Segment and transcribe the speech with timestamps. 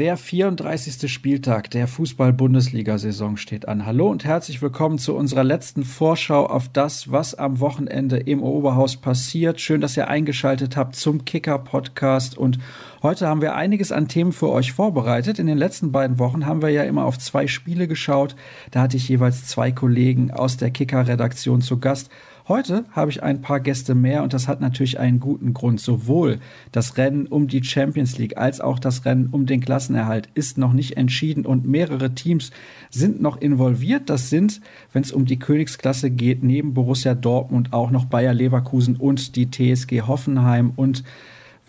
[0.00, 1.12] Der 34.
[1.12, 3.84] Spieltag der Fußball-Bundesliga-Saison steht an.
[3.84, 8.96] Hallo und herzlich willkommen zu unserer letzten Vorschau auf das, was am Wochenende im Oberhaus
[8.96, 9.60] passiert.
[9.60, 12.58] Schön, dass ihr eingeschaltet habt zum Kicker-Podcast und
[13.02, 15.38] heute haben wir einiges an Themen für euch vorbereitet.
[15.38, 18.36] In den letzten beiden Wochen haben wir ja immer auf zwei Spiele geschaut.
[18.70, 22.08] Da hatte ich jeweils zwei Kollegen aus der Kicker-Redaktion zu Gast.
[22.50, 25.80] Heute habe ich ein paar Gäste mehr und das hat natürlich einen guten Grund.
[25.80, 26.40] Sowohl
[26.72, 30.72] das Rennen um die Champions League als auch das Rennen um den Klassenerhalt ist noch
[30.72, 32.50] nicht entschieden und mehrere Teams
[32.90, 34.10] sind noch involviert.
[34.10, 34.60] Das sind,
[34.92, 39.48] wenn es um die Königsklasse geht, neben Borussia Dortmund auch noch Bayer Leverkusen und die
[39.48, 41.04] TSG Hoffenheim und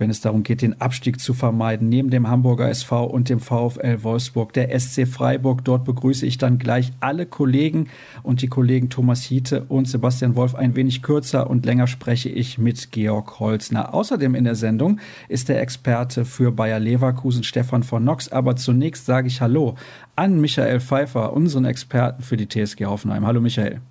[0.01, 4.03] wenn es darum geht, den Abstieg zu vermeiden, neben dem Hamburger SV und dem VfL
[4.03, 5.63] Wolfsburg, der SC Freiburg.
[5.63, 7.87] Dort begrüße ich dann gleich alle Kollegen
[8.23, 12.57] und die Kollegen Thomas Hiete und Sebastian Wolf ein wenig kürzer und länger spreche ich
[12.57, 13.93] mit Georg Holzner.
[13.93, 18.31] Außerdem in der Sendung ist der Experte für Bayer Leverkusen Stefan von Nox.
[18.31, 19.75] Aber zunächst sage ich Hallo
[20.15, 23.25] an Michael Pfeiffer, unseren Experten für die TSG Hoffenheim.
[23.27, 23.81] Hallo Michael.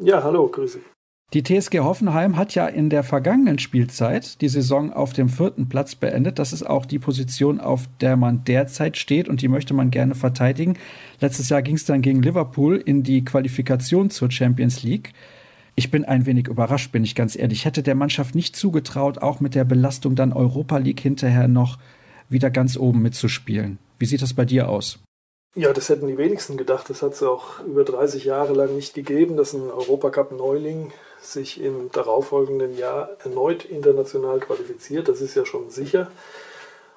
[0.00, 0.80] Ja, hallo, grüße.
[1.34, 5.94] Die TSG Hoffenheim hat ja in der vergangenen Spielzeit die Saison auf dem vierten Platz
[5.94, 6.38] beendet.
[6.38, 10.14] Das ist auch die Position, auf der man derzeit steht und die möchte man gerne
[10.14, 10.76] verteidigen.
[11.20, 15.14] Letztes Jahr ging es dann gegen Liverpool in die Qualifikation zur Champions League.
[15.74, 17.60] Ich bin ein wenig überrascht, bin ich ganz ehrlich.
[17.60, 21.78] Ich hätte der Mannschaft nicht zugetraut, auch mit der Belastung dann Europa League hinterher noch
[22.28, 23.78] wieder ganz oben mitzuspielen.
[23.98, 24.98] Wie sieht das bei dir aus?
[25.54, 26.90] Ja, das hätten die wenigsten gedacht.
[26.90, 30.92] Das hat es auch über 30 Jahre lang nicht gegeben, dass ein Europacup-Neuling
[31.22, 35.08] sich im darauffolgenden Jahr erneut international qualifiziert.
[35.08, 36.10] Das ist ja schon sicher.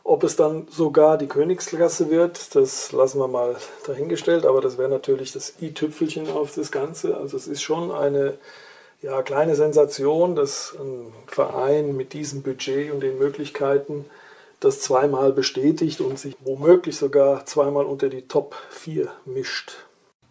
[0.03, 3.55] Ob es dann sogar die Königsklasse wird, das lassen wir mal
[3.87, 7.17] dahingestellt, aber das wäre natürlich das i-Tüpfelchen auf das Ganze.
[7.17, 8.37] Also es ist schon eine
[9.01, 14.05] ja, kleine Sensation, dass ein Verein mit diesem Budget und den Möglichkeiten
[14.59, 19.84] das zweimal bestätigt und sich womöglich sogar zweimal unter die Top 4 mischt.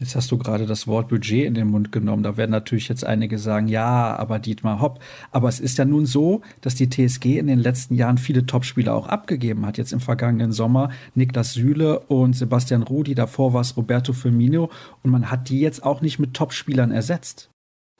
[0.05, 2.23] Jetzt hast du gerade das Wort Budget in den Mund genommen.
[2.23, 4.99] Da werden natürlich jetzt einige sagen, ja, aber Dietmar Hopp.
[5.31, 8.95] Aber es ist ja nun so, dass die TSG in den letzten Jahren viele Topspieler
[8.95, 9.79] auch abgegeben hat.
[9.79, 14.69] Jetzt im vergangenen Sommer Niklas Süle und Sebastian Rudi, davor war es Roberto Firmino.
[15.03, 17.49] Und man hat die jetzt auch nicht mit Topspielern ersetzt.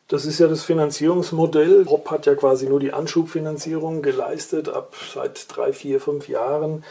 [0.09, 1.87] Das ist ja das Finanzierungsmodell.
[1.89, 6.85] Hopp hat ja quasi nur die Anschubfinanzierung geleistet ab seit drei, vier, fünf Jahren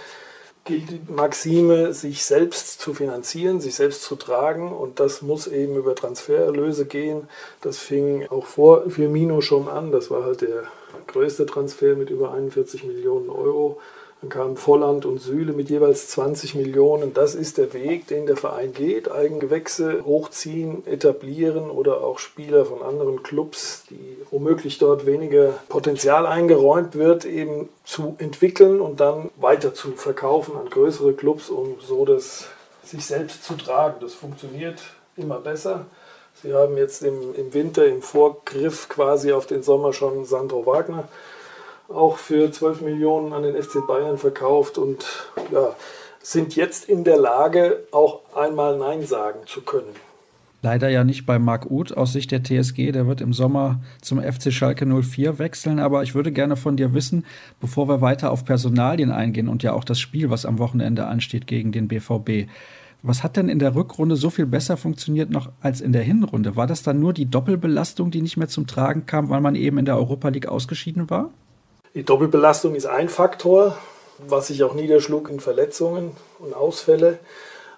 [0.68, 5.94] die Maxime, sich selbst zu finanzieren, sich selbst zu tragen und das muss eben über
[5.94, 7.28] Transfererlöse gehen.
[7.62, 10.64] Das fing auch vor Firmino schon an, das war halt der
[11.08, 13.80] größte Transfer mit über 41 Millionen Euro.
[14.24, 17.14] Dann kamen Volland und Süle mit jeweils 20 Millionen.
[17.14, 19.12] Das ist der Weg, den der Verein geht.
[19.12, 26.96] Eigengewächse hochziehen, etablieren oder auch Spieler von anderen Clubs, die womöglich dort weniger Potenzial eingeräumt
[26.96, 32.48] wird, eben zu entwickeln und dann weiter zu verkaufen an größere Clubs, um so das
[32.82, 33.96] sich selbst zu tragen.
[34.00, 34.80] Das funktioniert
[35.18, 35.86] immer besser.
[36.42, 41.10] Sie haben jetzt im, im Winter im Vorgriff quasi auf den Sommer schon Sandro Wagner
[41.90, 45.06] auch für 12 Millionen an den FC Bayern verkauft und
[45.52, 45.76] ja,
[46.22, 49.94] sind jetzt in der Lage, auch einmal Nein sagen zu können.
[50.64, 52.94] Leider ja nicht bei Marc Uth aus Sicht der TSG.
[52.94, 55.78] Der wird im Sommer zum FC Schalke 04 wechseln.
[55.78, 57.26] Aber ich würde gerne von dir wissen,
[57.60, 61.48] bevor wir weiter auf Personalien eingehen und ja auch das Spiel, was am Wochenende ansteht
[61.48, 62.50] gegen den BVB.
[63.02, 66.56] Was hat denn in der Rückrunde so viel besser funktioniert noch als in der Hinrunde?
[66.56, 69.78] War das dann nur die Doppelbelastung, die nicht mehr zum Tragen kam, weil man eben
[69.78, 71.30] in der Europa League ausgeschieden war?
[71.96, 73.78] Die Doppelbelastung ist ein Faktor,
[74.18, 77.20] was sich auch niederschlug in Verletzungen und Ausfälle.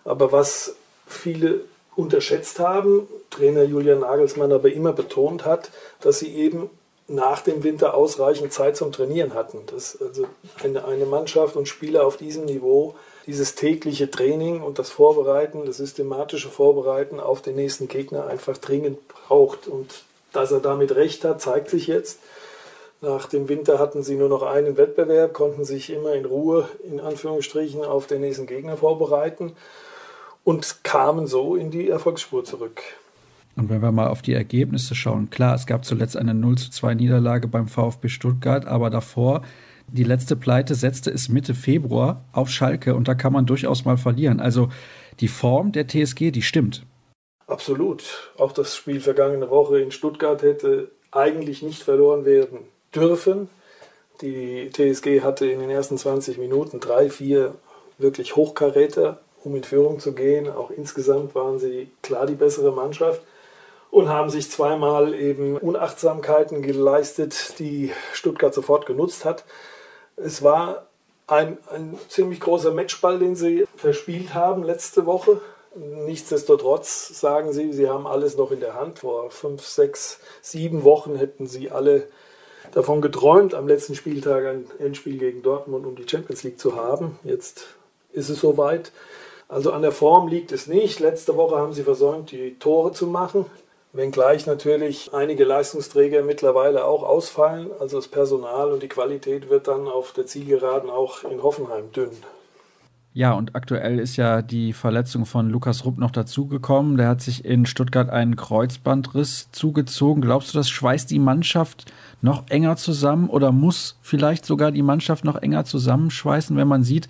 [0.06, 1.62] Aber was viele
[1.98, 6.70] unterschätzt haben, Trainer Julian Nagelsmann aber immer betont hat, dass sie eben
[7.08, 9.66] nach dem Winter ausreichend Zeit zum Trainieren hatten.
[9.68, 10.28] Dass also
[10.64, 12.96] eine, eine Mannschaft und Spieler auf diesem Niveau
[13.28, 19.08] dieses tägliche Training und das Vorbereiten, das systematische Vorbereiten auf den nächsten Gegner einfach dringend
[19.10, 19.68] braucht.
[19.68, 22.20] Und dass er damit recht hat, zeigt sich jetzt.
[23.06, 27.00] Nach dem Winter hatten sie nur noch einen Wettbewerb, konnten sich immer in Ruhe, in
[27.00, 29.52] Anführungsstrichen, auf den nächsten Gegner vorbereiten
[30.44, 32.82] und kamen so in die Erfolgsspur zurück.
[33.56, 36.72] Und wenn wir mal auf die Ergebnisse schauen, klar, es gab zuletzt eine 0 zu
[36.72, 39.44] 2 Niederlage beim VfB Stuttgart, aber davor,
[39.88, 43.98] die letzte Pleite setzte es Mitte Februar auf Schalke und da kann man durchaus mal
[43.98, 44.40] verlieren.
[44.40, 44.70] Also
[45.20, 46.88] die Form der TSG, die stimmt.
[47.46, 48.32] Absolut.
[48.40, 52.62] Auch das Spiel vergangene Woche in Stuttgart hätte eigentlich nicht verloren werden
[52.96, 53.50] dürfen.
[54.22, 57.56] Die TSG hatte in den ersten 20 Minuten drei, vier
[57.98, 60.50] wirklich Hochkaräter, um in Führung zu gehen.
[60.50, 63.22] Auch insgesamt waren sie klar die bessere Mannschaft
[63.92, 69.46] und haben sich zweimal eben Unachtsamkeiten geleistet, die Stuttgart sofort genutzt hat.
[70.16, 70.88] Es war
[71.28, 75.42] ein, ein ziemlich großer Matchball, den sie verspielt haben letzte Woche.
[75.76, 79.00] Nichtsdestotrotz sagen sie, sie haben alles noch in der Hand.
[79.00, 82.08] Vor fünf, sechs, sieben Wochen hätten sie alle
[82.76, 87.18] davon geträumt, am letzten Spieltag ein Endspiel gegen Dortmund um die Champions League zu haben.
[87.24, 87.68] Jetzt
[88.12, 88.92] ist es soweit.
[89.48, 91.00] Also an der Form liegt es nicht.
[91.00, 93.46] Letzte Woche haben sie versäumt, die Tore zu machen.
[93.94, 97.72] Wenngleich natürlich einige Leistungsträger mittlerweile auch ausfallen.
[97.80, 102.12] Also das Personal und die Qualität wird dann auf der Zielgeraden auch in Hoffenheim dünn.
[103.18, 106.98] Ja, und aktuell ist ja die Verletzung von Lukas Rupp noch dazugekommen.
[106.98, 110.22] Der hat sich in Stuttgart einen Kreuzbandriss zugezogen.
[110.22, 111.86] Glaubst du, das schweißt die Mannschaft
[112.22, 117.08] noch enger zusammen oder muss vielleicht sogar die Mannschaft noch enger zusammenschweißen, wenn man sieht,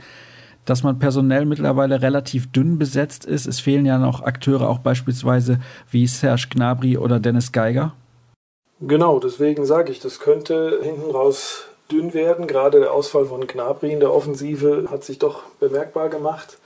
[0.65, 3.47] dass man personell mittlerweile relativ dünn besetzt ist?
[3.47, 5.59] Es fehlen ja noch Akteure, auch beispielsweise
[5.89, 7.93] wie Serge Gnabry oder Dennis Geiger.
[8.79, 12.47] Genau, deswegen sage ich, das könnte hinten raus dünn werden.
[12.47, 16.57] Gerade der Ausfall von Gnabry in der Offensive hat sich doch bemerkbar gemacht.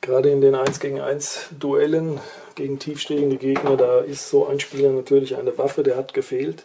[0.00, 2.20] Gerade in den 1 gegen 1 Duellen
[2.54, 6.64] gegen tiefstehende Gegner, da ist so ein Spieler natürlich eine Waffe, der hat gefehlt.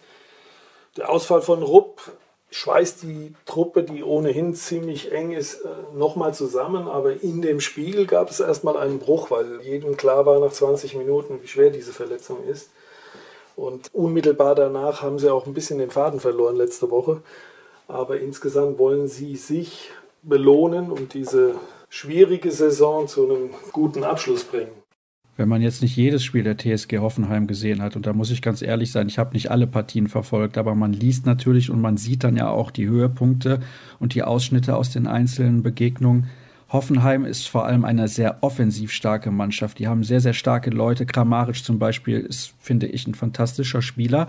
[0.95, 1.99] Der Ausfall von Rupp
[2.51, 6.87] schweißt die Truppe, die ohnehin ziemlich eng ist, äh, nochmal zusammen.
[6.87, 10.95] Aber in dem Spiel gab es erstmal einen Bruch, weil jedem klar war nach 20
[10.95, 12.69] Minuten, wie schwer diese Verletzung ist.
[13.57, 17.21] Und unmittelbar danach haben sie auch ein bisschen den Faden verloren letzte Woche.
[17.87, 19.91] Aber insgesamt wollen sie sich
[20.23, 21.55] belohnen und diese
[21.89, 24.71] schwierige Saison zu einem guten Abschluss bringen.
[25.37, 28.41] Wenn man jetzt nicht jedes Spiel der TSG Hoffenheim gesehen hat, und da muss ich
[28.41, 31.97] ganz ehrlich sein, ich habe nicht alle Partien verfolgt, aber man liest natürlich und man
[31.97, 33.59] sieht dann ja auch die Höhepunkte
[33.99, 36.29] und die Ausschnitte aus den einzelnen Begegnungen.
[36.69, 39.77] Hoffenheim ist vor allem eine sehr offensiv starke Mannschaft.
[39.79, 41.05] Die haben sehr, sehr starke Leute.
[41.05, 44.27] Kramaric zum Beispiel ist, finde ich, ein fantastischer Spieler.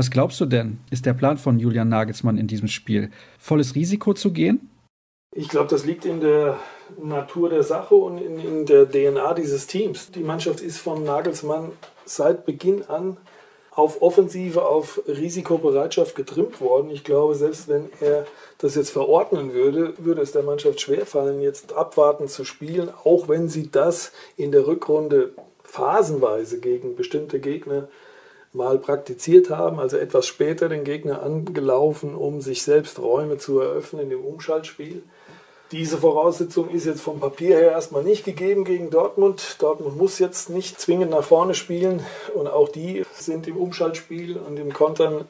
[0.00, 3.10] Was glaubst du denn, ist der Plan von Julian Nagelsmann in diesem Spiel?
[3.38, 4.70] Volles Risiko zu gehen?
[5.36, 6.56] Ich glaube, das liegt in der
[7.02, 10.10] Natur der Sache und in, in, der DNA dieses Teams.
[10.10, 11.72] Die Mannschaft ist von Nagelsmann
[12.06, 13.18] seit Beginn an
[13.72, 16.88] auf Offensive, auf Risikobereitschaft getrimmt worden.
[16.88, 18.26] Ich glaube, selbst wenn er
[18.56, 23.50] das jetzt verordnen würde, würde es der Mannschaft schwerfallen, jetzt abwartend zu spielen, auch wenn
[23.50, 27.88] sie das in der Rückrunde phasenweise gegen bestimmte Gegner
[28.52, 34.10] mal praktiziert haben, also etwas später den Gegner angelaufen, um sich selbst Räume zu eröffnen
[34.10, 35.02] im Umschaltspiel.
[35.72, 39.56] Diese Voraussetzung ist jetzt vom Papier her erstmal nicht gegeben gegen Dortmund.
[39.60, 42.04] Dortmund muss jetzt nicht zwingend nach vorne spielen
[42.34, 45.26] und auch die sind im Umschaltspiel und im Kontern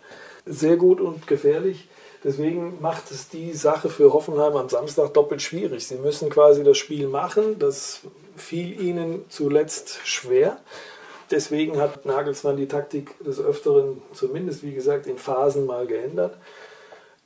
[0.46, 1.88] sehr gut und gefährlich.
[2.24, 5.86] Deswegen macht es die Sache für Hoffenheim am Samstag doppelt schwierig.
[5.86, 7.58] Sie müssen quasi das Spiel machen.
[7.58, 8.00] Das
[8.36, 10.58] fiel ihnen zuletzt schwer.
[11.30, 16.36] Deswegen hat Nagelsmann die Taktik des Öfteren, zumindest wie gesagt, in Phasen mal geändert.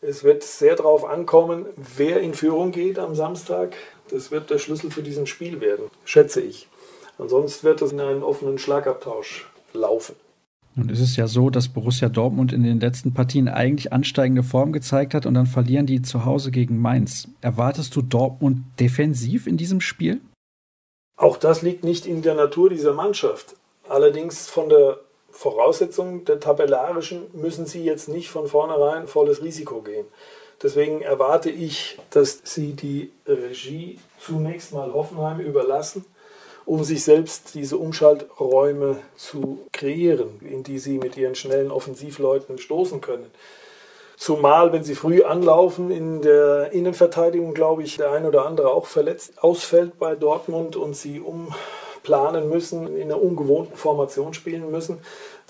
[0.03, 1.65] Es wird sehr darauf ankommen,
[1.97, 3.75] wer in Führung geht am Samstag.
[4.11, 6.69] Das wird der Schlüssel für diesen Spiel werden, schätze ich.
[7.19, 10.15] Ansonsten wird es in einen offenen Schlagabtausch laufen.
[10.75, 14.73] Nun ist es ja so, dass Borussia Dortmund in den letzten Partien eigentlich ansteigende Form
[14.73, 17.29] gezeigt hat und dann verlieren die zu Hause gegen Mainz.
[17.41, 20.21] Erwartest du Dortmund defensiv in diesem Spiel?
[21.17, 23.55] Auch das liegt nicht in der Natur dieser Mannschaft.
[23.89, 24.99] Allerdings von der
[25.31, 30.07] Voraussetzung der tabellarischen müssen sie jetzt nicht von vornherein volles Risiko gehen.
[30.63, 36.05] Deswegen erwarte ich, dass sie die Regie zunächst mal Hoffenheim überlassen,
[36.65, 43.00] um sich selbst diese Umschalträume zu kreieren, in die sie mit ihren schnellen Offensivleuten stoßen
[43.00, 43.31] können.
[44.17, 48.87] Zumal, wenn sie früh anlaufen in der Innenverteidigung, glaube ich, der ein oder andere auch
[48.87, 51.53] verletzt ausfällt bei Dortmund und sie um
[52.04, 54.99] planen müssen, in einer ungewohnten Formation spielen müssen.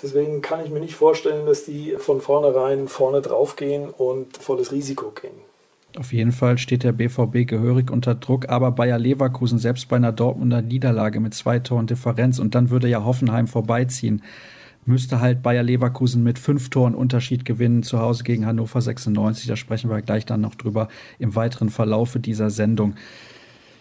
[0.02, 4.72] Deswegen kann ich mir nicht vorstellen, dass die von vornherein vorne drauf gehen und volles
[4.72, 5.34] Risiko gehen.
[5.96, 10.10] Auf jeden Fall steht der BVB gehörig unter Druck, aber Bayer Leverkusen selbst bei einer
[10.10, 14.22] Dortmunder Niederlage mit zwei Toren Differenz und dann würde ja Hoffenheim vorbeiziehen,
[14.86, 19.46] müsste halt Bayer Leverkusen mit fünf Toren Unterschied gewinnen zu Hause gegen Hannover 96.
[19.46, 20.88] Da sprechen wir gleich dann noch drüber
[21.20, 22.94] im weiteren Verlaufe dieser Sendung.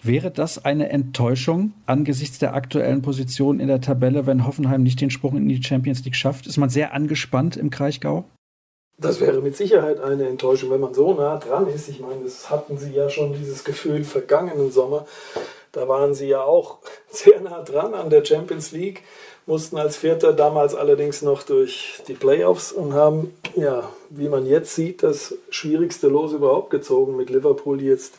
[0.05, 5.09] Wäre das eine Enttäuschung angesichts der aktuellen Position in der Tabelle, wenn Hoffenheim nicht den
[5.09, 6.45] Sprung in die Champions League schafft?
[6.45, 8.25] Ist man sehr angespannt im Kraichgau?
[8.97, 11.87] Das wäre mit Sicherheit eine Enttäuschung, wenn man so nah dran ist.
[11.87, 15.05] Ich meine, das hatten sie ja schon dieses Gefühl vergangenen Sommer.
[15.71, 16.79] Da waren sie ja auch
[17.09, 19.03] sehr nah dran an der Champions League,
[19.45, 24.75] mussten als Vierter damals allerdings noch durch die Playoffs und haben, ja, wie man jetzt
[24.75, 28.15] sieht, das schwierigste Los überhaupt gezogen mit Liverpool, die jetzt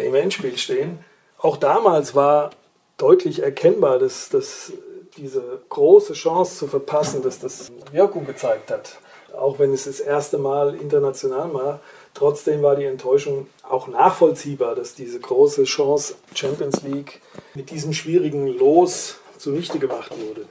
[0.00, 0.98] im Endspiel stehen.
[1.38, 2.50] Auch damals war
[2.96, 4.72] deutlich erkennbar, dass, dass
[5.16, 8.98] diese große Chance zu verpassen, dass das Wirkung gezeigt hat.
[9.36, 11.80] Auch wenn es das erste Mal international war,
[12.14, 17.20] Trotzdem war die Enttäuschung auch nachvollziehbar, dass diese große Chance Champions League
[17.54, 20.46] mit diesem schwierigen Los zunichte gemacht wurde.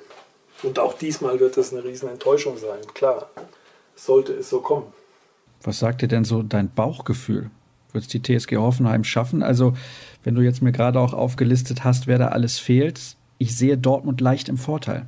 [0.63, 2.79] Und auch diesmal wird es eine riesen Enttäuschung sein.
[2.93, 3.29] Klar,
[3.95, 4.87] sollte es so kommen.
[5.63, 7.51] Was sagt dir denn so dein Bauchgefühl?
[7.91, 9.43] Wird es die TSG Hoffenheim schaffen?
[9.43, 9.73] Also,
[10.23, 14.21] wenn du jetzt mir gerade auch aufgelistet hast, wer da alles fehlt, ich sehe Dortmund
[14.21, 15.05] leicht im Vorteil.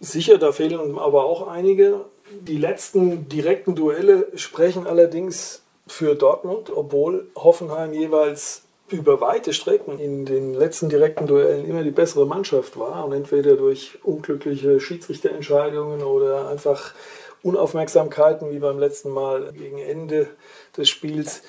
[0.00, 2.04] Sicher, da fehlen aber auch einige.
[2.42, 10.24] Die letzten direkten Duelle sprechen allerdings für Dortmund, obwohl Hoffenheim jeweils über weite Strecken in
[10.24, 16.48] den letzten direkten Duellen immer die bessere Mannschaft war und entweder durch unglückliche Schiedsrichterentscheidungen oder
[16.48, 16.94] einfach
[17.42, 20.28] Unaufmerksamkeiten wie beim letzten Mal gegen Ende
[20.76, 21.42] des Spiels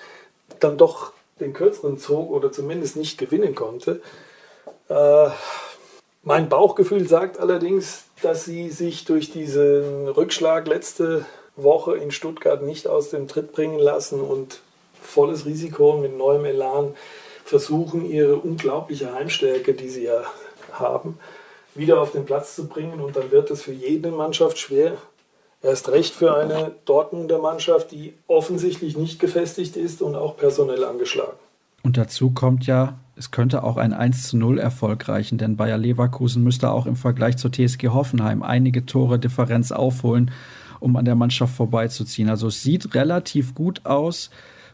[0.59, 4.01] dann doch den kürzeren zog oder zumindest nicht gewinnen konnte.
[4.89, 5.29] Äh,
[6.23, 11.25] mein Bauchgefühl sagt allerdings, dass sie sich durch diesen Rückschlag letzte
[11.55, 14.61] Woche in Stuttgart nicht aus dem Tritt bringen lassen und
[15.01, 16.95] volles Risiko mit neuem Elan
[17.45, 20.23] versuchen, ihre unglaubliche Heimstärke, die sie ja
[20.71, 21.17] haben,
[21.73, 22.99] wieder auf den Platz zu bringen.
[22.99, 24.97] Und dann wird es für jede Mannschaft schwer.
[25.61, 31.37] Erst recht für eine Dortmunder Mannschaft, die offensichtlich nicht gefestigt ist und auch personell angeschlagen.
[31.83, 35.77] Und dazu kommt ja, es könnte auch ein 1 zu 0 Erfolg reichen, denn Bayer
[35.77, 40.31] Leverkusen müsste auch im Vergleich zur TSG Hoffenheim einige Tore Differenz aufholen,
[40.79, 42.29] um an der Mannschaft vorbeizuziehen.
[42.29, 44.29] Also es sieht relativ gut aus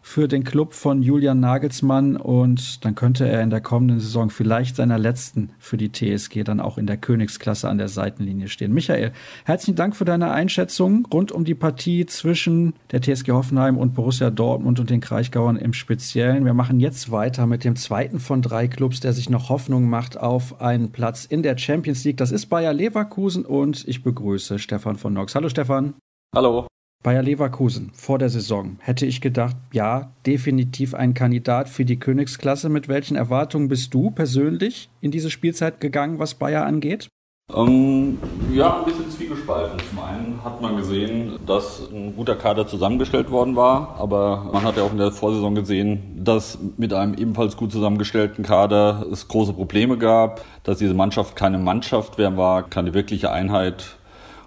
[0.08, 4.76] für den Club von Julian Nagelsmann und dann könnte er in der kommenden Saison vielleicht
[4.76, 8.72] seiner letzten für die TSG dann auch in der Königsklasse an der Seitenlinie stehen.
[8.72, 9.14] Michael,
[9.46, 14.30] herzlichen Dank für deine Einschätzung rund um die Partie zwischen der TSG Hoffenheim und Borussia
[14.30, 16.46] Dortmund und den Kraichgauern im Speziellen.
[16.46, 20.18] Wir machen jetzt weiter mit dem zweiten von drei Clubs, der sich noch Hoffnung macht
[20.18, 22.18] auf einen Platz in der Champions League.
[22.18, 25.34] Das ist Bayer Leverkusen und ich begrüße Stefan von Nox.
[25.34, 25.96] Hallo Stefan.
[26.34, 26.68] Hallo.
[27.06, 32.68] Bayer Leverkusen vor der Saison hätte ich gedacht, ja, definitiv ein Kandidat für die Königsklasse.
[32.68, 37.08] Mit welchen Erwartungen bist du persönlich in diese Spielzeit gegangen, was Bayer angeht?
[37.54, 38.18] Ähm,
[38.52, 39.78] ja, ein bisschen zwiegespalten.
[39.88, 44.78] Zum einen hat man gesehen, dass ein guter Kader zusammengestellt worden war, aber man hat
[44.78, 49.54] ja auch in der Vorsaison gesehen, dass mit einem ebenfalls gut zusammengestellten Kader es große
[49.54, 53.95] Probleme gab, dass diese Mannschaft keine Mannschaft mehr war, keine wirkliche Einheit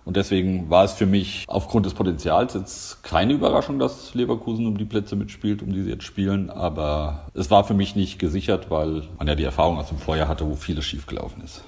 [0.09, 4.79] und deswegen war es für mich aufgrund des Potenzials jetzt keine Überraschung, dass Leverkusen um
[4.79, 6.49] die Plätze mitspielt, um die sie jetzt spielen.
[6.49, 10.27] Aber es war für mich nicht gesichert, weil man ja die Erfahrung aus dem Vorjahr
[10.27, 11.63] hatte, wo vieles schiefgelaufen ist.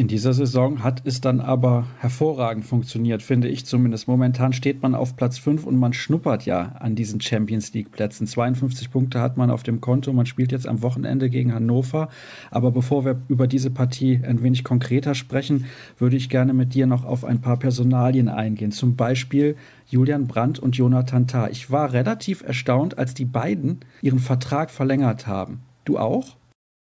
[0.00, 4.08] In dieser Saison hat es dann aber hervorragend funktioniert, finde ich zumindest.
[4.08, 8.26] Momentan steht man auf Platz 5 und man schnuppert ja an diesen Champions League Plätzen.
[8.26, 10.10] 52 Punkte hat man auf dem Konto.
[10.14, 12.08] Man spielt jetzt am Wochenende gegen Hannover.
[12.50, 15.66] Aber bevor wir über diese Partie ein wenig konkreter sprechen,
[15.98, 18.72] würde ich gerne mit dir noch auf ein paar Personalien eingehen.
[18.72, 19.54] Zum Beispiel
[19.86, 21.50] Julian Brandt und Jonathan Tah.
[21.50, 25.60] Ich war relativ erstaunt, als die beiden ihren Vertrag verlängert haben.
[25.84, 26.39] Du auch?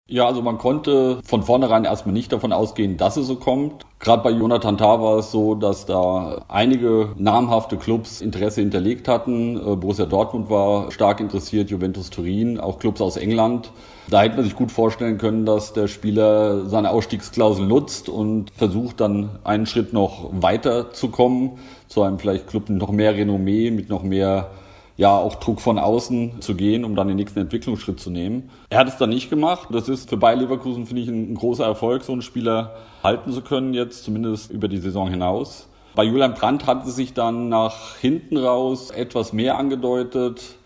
[0.09, 3.85] Ja, also man konnte von vornherein erstmal nicht davon ausgehen, dass es so kommt.
[3.99, 9.57] Gerade bei Jonathan Tah war es so, dass da einige namhafte Clubs Interesse hinterlegt hatten.
[9.57, 13.73] Äh, Borussia Dortmund war stark interessiert, Juventus Turin, auch Clubs aus England.
[14.09, 19.01] Da hätte man sich gut vorstellen können, dass der Spieler seine Ausstiegsklausel nutzt und versucht
[19.01, 21.59] dann einen Schritt noch weiter zu kommen,
[21.89, 24.53] zu einem vielleicht Club mit noch mehr Renommee, mit noch mehr
[24.97, 28.51] ja auch Druck von außen zu gehen, um dann den nächsten Entwicklungsschritt zu nehmen.
[28.71, 29.69] Er hat es dann nicht gemacht.
[29.71, 33.43] Das ist für Bayer Leverkusen, finde ich, ein, großer Erfolg, so einen Spieler halten zu
[33.43, 35.69] können jetzt, zumindest über die Saison hinaus.
[35.95, 40.57] Bei Julian Brandt hat es sich dann nach hinten raus etwas mehr angedeutet.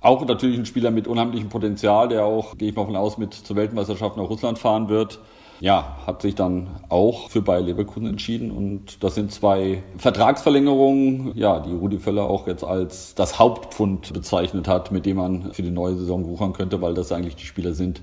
[0.00, 3.34] Auch natürlich ein Spieler mit unheimlichem Potenzial, der auch, gehe ich mal von aus, mit
[3.34, 5.18] zur Weltmeisterschaft nach Russland fahren wird
[5.60, 8.50] ja, hat sich dann auch für Bayer Leverkusen entschieden.
[8.50, 14.68] Und das sind zwei Vertragsverlängerungen, ja, die Rudi Völler auch jetzt als das Hauptpfund bezeichnet
[14.68, 17.72] hat, mit dem man für die neue Saison wuchern könnte, weil das eigentlich die Spieler
[17.72, 18.02] sind,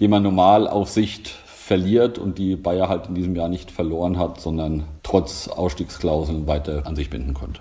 [0.00, 4.18] die man normal auf Sicht verliert und die Bayer halt in diesem Jahr nicht verloren
[4.18, 7.60] hat, sondern trotz Ausstiegsklauseln weiter an sich binden konnte.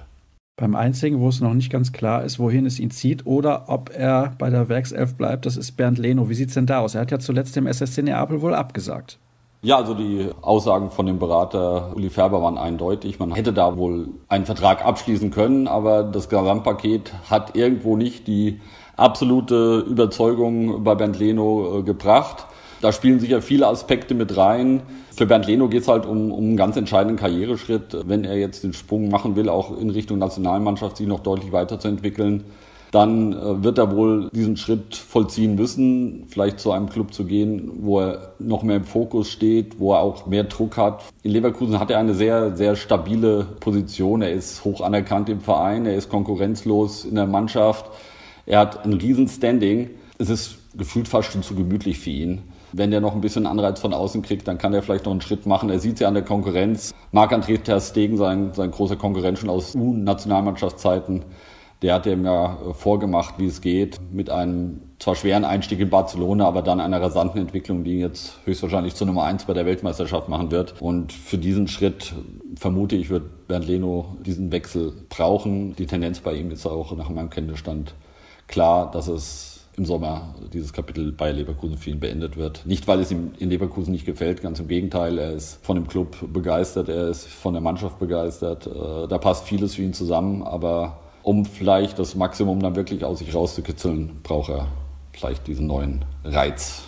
[0.60, 3.92] Beim einzigen, wo es noch nicht ganz klar ist, wohin es ihn zieht oder ob
[3.96, 6.28] er bei der Werkself bleibt, das ist Bernd Leno.
[6.28, 6.96] Wie sieht es denn da aus?
[6.96, 9.20] Er hat ja zuletzt dem SSC Neapel wohl abgesagt.
[9.62, 13.20] Ja, also die Aussagen von dem Berater Uli Färber waren eindeutig.
[13.20, 18.60] Man hätte da wohl einen Vertrag abschließen können, aber das Gesamtpaket hat irgendwo nicht die
[18.98, 22.48] absolute Überzeugung bei Bernd Leno äh, gebracht.
[22.82, 24.82] Da spielen sicher viele Aspekte mit rein.
[25.16, 28.64] Für Bernd Leno geht es halt um, um einen ganz entscheidenden Karriereschritt, wenn er jetzt
[28.64, 32.46] den Sprung machen will, auch in Richtung Nationalmannschaft sich noch deutlich weiterzuentwickeln.
[32.92, 37.72] dann äh, wird er wohl diesen Schritt vollziehen müssen, vielleicht zu einem Club zu gehen,
[37.82, 41.04] wo er noch mehr im Fokus steht, wo er auch mehr Druck hat.
[41.22, 44.22] In Leverkusen hat er eine sehr, sehr stabile Position.
[44.22, 47.86] Er ist hoch anerkannt im Verein, er ist konkurrenzlos in der Mannschaft.
[48.46, 49.92] Er hat ein Riesenstanding.
[50.18, 52.42] Es ist gefühlt fast schon zu gemütlich für ihn.
[52.74, 55.22] Wenn der noch ein bisschen Anreiz von außen kriegt, dann kann er vielleicht noch einen
[55.22, 55.70] Schritt machen.
[55.70, 56.94] Er sieht ja an der Konkurrenz.
[57.12, 61.26] Marc-André Ter Stegen, sein, sein großer Konkurrent schon aus U-Nationalmannschaftszeiten,
[61.82, 66.46] der hat ihm ja vorgemacht, wie es geht, mit einem zwar schweren Einstieg in Barcelona,
[66.46, 70.28] aber dann einer rasanten Entwicklung, die ihn jetzt höchstwahrscheinlich zur Nummer eins bei der Weltmeisterschaft
[70.28, 70.82] machen wird.
[70.82, 72.14] Und für diesen Schritt
[72.58, 75.74] vermute ich, wird Bernd Leno diesen Wechsel brauchen.
[75.78, 77.94] Die Tendenz bei ihm ist auch nach meinem Kenntnisstand
[78.48, 82.66] klar, dass es im Sommer dieses Kapitel bei Leverkusen für ihn beendet wird.
[82.66, 85.18] Nicht, weil es ihm in Leverkusen nicht gefällt, ganz im Gegenteil.
[85.18, 88.68] Er ist von dem Club begeistert, er ist von der Mannschaft begeistert.
[88.68, 93.20] Äh, da passt vieles für ihn zusammen, aber um vielleicht das Maximum dann wirklich aus
[93.20, 94.68] sich rauszukitzeln, braucht er
[95.14, 96.84] vielleicht diesen neuen Reiz.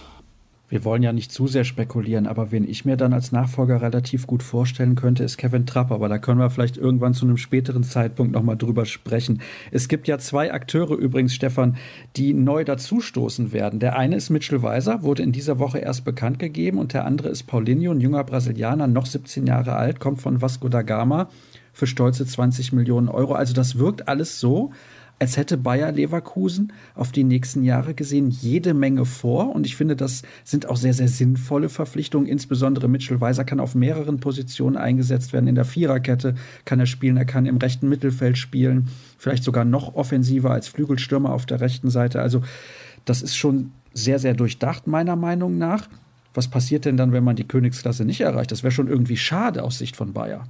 [0.72, 4.26] Wir wollen ja nicht zu sehr spekulieren, aber wen ich mir dann als Nachfolger relativ
[4.26, 5.92] gut vorstellen könnte, ist Kevin Trapp.
[5.92, 9.42] Aber da können wir vielleicht irgendwann zu einem späteren Zeitpunkt nochmal drüber sprechen.
[9.72, 11.76] Es gibt ja zwei Akteure übrigens, Stefan,
[12.16, 13.82] die neu dazustoßen werden.
[13.82, 17.28] Der eine ist Mitchell Weiser, wurde in dieser Woche erst bekannt gegeben, und der andere
[17.28, 21.28] ist Paulinho, ein junger Brasilianer, noch 17 Jahre alt, kommt von Vasco da Gama
[21.74, 23.34] für stolze 20 Millionen Euro.
[23.34, 24.72] Also das wirkt alles so,
[25.22, 29.56] als hätte Bayer Leverkusen auf die nächsten Jahre gesehen jede Menge vor.
[29.56, 32.26] Und ich finde, das sind auch sehr, sehr sinnvolle Verpflichtungen.
[32.26, 35.46] Insbesondere Mitchell Weiser kann auf mehreren Positionen eingesetzt werden.
[35.46, 36.34] In der Viererkette
[36.66, 38.88] kann er spielen, er kann im rechten Mittelfeld spielen,
[39.20, 42.20] vielleicht sogar noch offensiver als Flügelstürmer auf der rechten Seite.
[42.20, 42.42] Also
[43.06, 45.88] das ist schon sehr, sehr durchdacht, meiner Meinung nach.
[46.34, 48.52] Was passiert denn dann, wenn man die Königsklasse nicht erreicht?
[48.52, 50.46] Das wäre schon irgendwie schade aus Sicht von Bayer.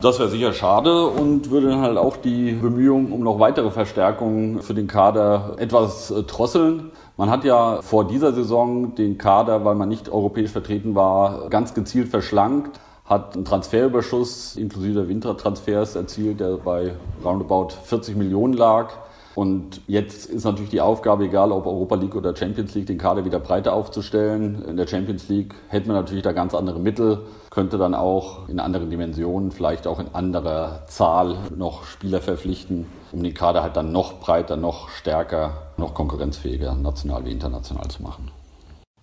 [0.00, 4.60] Das wäre sicher schade und würde dann halt auch die Bemühungen um noch weitere Verstärkungen
[4.60, 6.90] für den Kader etwas äh, drosseln.
[7.16, 11.74] Man hat ja vor dieser Saison den Kader, weil man nicht europäisch vertreten war, ganz
[11.74, 16.92] gezielt verschlankt, hat einen Transferüberschuss inklusive Wintertransfers erzielt, der bei
[17.24, 18.90] roundabout 40 Millionen lag.
[19.34, 23.24] Und jetzt ist natürlich die Aufgabe, egal ob Europa League oder Champions League, den Kader
[23.24, 24.64] wieder breiter aufzustellen.
[24.68, 27.20] In der Champions League hätte man natürlich da ganz andere Mittel,
[27.54, 33.22] könnte dann auch in anderen Dimensionen, vielleicht auch in anderer Zahl noch Spieler verpflichten, um
[33.22, 38.32] den Kader halt dann noch breiter, noch stärker, noch konkurrenzfähiger, national wie international zu machen.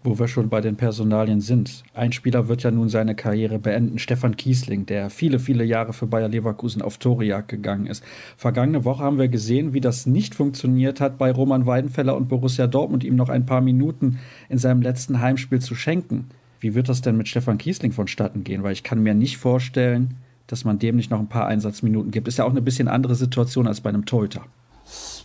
[0.03, 1.83] Wo wir schon bei den Personalien sind.
[1.93, 6.07] Ein Spieler wird ja nun seine Karriere beenden, Stefan Kiesling, der viele, viele Jahre für
[6.07, 8.03] Bayer Leverkusen auf Torejagd gegangen ist.
[8.35, 12.67] Vergangene Woche haben wir gesehen, wie das nicht funktioniert hat, bei Roman Weidenfeller und Borussia
[12.67, 16.31] Dortmund ihm noch ein paar Minuten in seinem letzten Heimspiel zu schenken.
[16.61, 18.61] Wie wird das denn mit Stefan Kiesling vonstatten gehen?
[18.61, 22.27] Weil ich kann mir nicht vorstellen, dass man dem nicht noch ein paar Einsatzminuten gibt.
[22.27, 24.43] Ist ja auch eine bisschen andere Situation als bei einem Torhüter.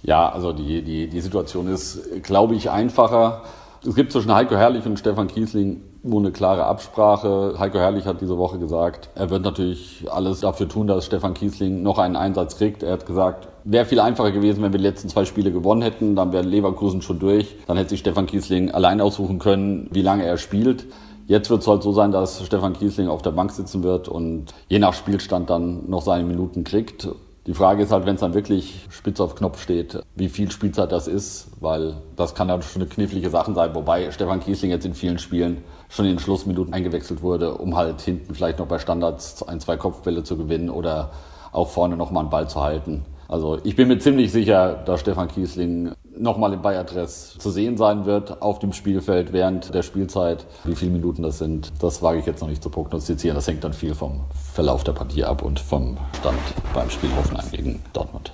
[0.02, 3.42] Ja, also die, die, die Situation ist, glaube ich, einfacher.
[3.86, 7.56] Es gibt zwischen Heiko Herrlich und Stefan Kiesling nur eine klare Absprache.
[7.58, 11.82] Heiko Herrlich hat diese Woche gesagt, er wird natürlich alles dafür tun, dass Stefan Kiesling
[11.82, 12.82] noch einen Einsatz kriegt.
[12.82, 16.16] Er hat gesagt, wäre viel einfacher gewesen, wenn wir die letzten zwei Spiele gewonnen hätten.
[16.16, 17.56] Dann wäre Leverkusen schon durch.
[17.66, 20.86] Dann hätte sich Stefan Kiesling allein aussuchen können, wie lange er spielt.
[21.26, 24.54] Jetzt wird es halt so sein, dass Stefan Kiesling auf der Bank sitzen wird und
[24.68, 27.08] je nach Spielstand dann noch seine Minuten kriegt.
[27.46, 30.92] Die Frage ist halt, wenn es dann wirklich spitz auf Knopf steht, wie viel Spielzeit
[30.92, 34.86] das ist, weil das kann dann schon eine knifflige Sache sein, wobei Stefan Kiesling jetzt
[34.86, 38.78] in vielen Spielen schon in den Schlussminuten eingewechselt wurde, um halt hinten vielleicht noch bei
[38.78, 41.10] Standards ein, zwei Kopfbälle zu gewinnen oder
[41.50, 43.04] auch vorne nochmal einen Ball zu halten.
[43.28, 48.06] Also ich bin mir ziemlich sicher, dass Stefan Kiesling nochmal im Bayer-Dress zu sehen sein
[48.06, 50.46] wird auf dem Spielfeld während der Spielzeit.
[50.64, 53.34] Wie viele Minuten das sind, das wage ich jetzt noch nicht zu prognostizieren.
[53.34, 56.38] Das hängt dann viel vom Verlauf der Partie ab und vom Stand
[56.74, 58.32] beim Spiel Hoffenheim gegen Dortmund.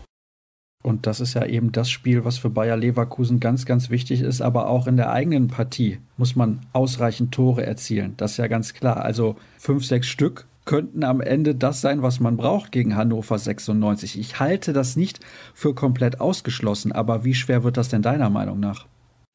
[0.82, 4.42] Und das ist ja eben das Spiel, was für Bayer Leverkusen ganz, ganz wichtig ist.
[4.42, 8.14] Aber auch in der eigenen Partie muss man ausreichend Tore erzielen.
[8.16, 8.96] Das ist ja ganz klar.
[8.96, 14.18] Also fünf, sechs Stück könnten am Ende das sein, was man braucht gegen Hannover 96.
[14.18, 15.20] Ich halte das nicht
[15.54, 18.86] für komplett ausgeschlossen, aber wie schwer wird das denn deiner Meinung nach?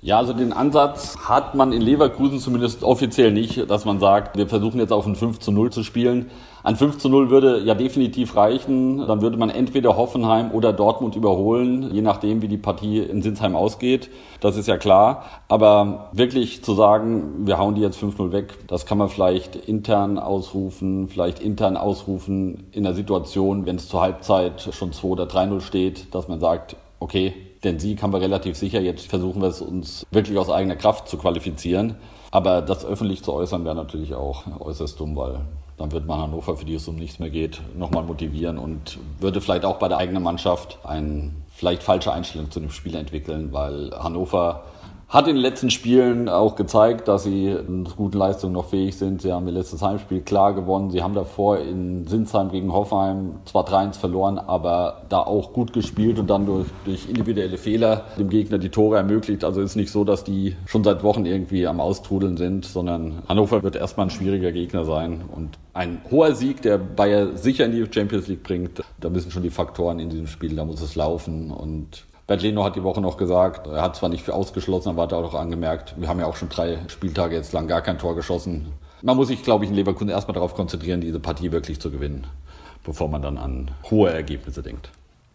[0.01, 4.47] Ja, also den Ansatz hat man in Leverkusen zumindest offiziell nicht, dass man sagt, wir
[4.47, 6.27] versuchen jetzt auf ein 5 zu 0 zu spielen.
[6.67, 8.97] Ein 5 zu 0 würde ja definitiv reichen.
[9.07, 13.55] Dann würde man entweder Hoffenheim oder Dortmund überholen, je nachdem, wie die Partie in Sinsheim
[13.55, 14.09] ausgeht.
[14.41, 15.23] Das ist ja klar.
[15.47, 20.19] Aber wirklich zu sagen, wir hauen die jetzt 5-0 weg, das kann man vielleicht intern
[20.19, 25.61] ausrufen, vielleicht intern ausrufen in der Situation, wenn es zur Halbzeit schon 2 oder 3-0
[25.61, 28.81] steht, dass man sagt, okay, den Sieg haben wir relativ sicher.
[28.81, 31.95] Jetzt versuchen wir es uns wirklich aus eigener Kraft zu qualifizieren.
[32.29, 35.39] Aber das öffentlich zu äußern wäre natürlich auch äußerst dumm, weil
[35.77, 39.41] dann wird man Hannover, für die es um nichts mehr geht, nochmal motivieren und würde
[39.41, 43.91] vielleicht auch bei der eigenen Mannschaft eine vielleicht falsche Einstellung zu dem Spiel entwickeln, weil
[43.91, 44.63] Hannover
[45.09, 49.21] hat in den letzten Spielen auch gezeigt, dass sie in guten Leistungen noch fähig sind.
[49.21, 50.91] Sie haben ihr letztes Heimspiel klar gewonnen.
[50.91, 56.19] Sie haben davor in Sinsheim gegen Hoffenheim zwar 3-1 verloren, aber da auch gut gespielt
[56.19, 59.45] und dann durch, durch individuelle Fehler dem Gegner die Tore ermöglicht.
[59.45, 63.63] Also ist nicht so, dass die schon seit Wochen irgendwie am Austrudeln sind, sondern Hannover
[63.63, 65.21] wird erstmal ein schwieriger Gegner sein.
[65.33, 69.43] Und ein hoher Sieg, der Bayer sicher in die Champions League bringt, da müssen schon
[69.43, 72.99] die Faktoren in diesem Spiel, da muss es laufen und Bert Leno hat die Woche
[72.99, 76.25] noch gesagt, er hat zwar nicht für ausgeschlossen, aber hat auch angemerkt, wir haben ja
[76.25, 78.73] auch schon drei Spieltage jetzt lang gar kein Tor geschossen.
[79.01, 82.27] Man muss sich, glaube ich, in Leverkusen erstmal darauf konzentrieren, diese Partie wirklich zu gewinnen,
[82.83, 84.89] bevor man dann an hohe Ergebnisse denkt.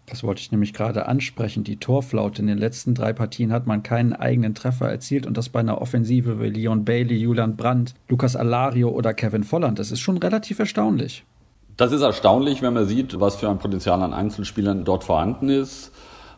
[0.04, 1.64] Das wollte ich nämlich gerade ansprechen.
[1.64, 5.48] Die Torflaute in den letzten drei Partien hat man keinen eigenen Treffer erzielt und das
[5.48, 9.78] bei einer Offensive wie Leon Bailey, Julian Brandt, Lukas Alario oder Kevin Volland.
[9.78, 11.24] Das ist schon relativ erstaunlich.
[11.78, 15.92] Das ist erstaunlich, wenn man sieht, was für ein Potenzial an Einzelspielern dort vorhanden ist.